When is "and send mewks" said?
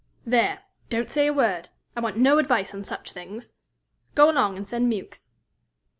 4.57-5.29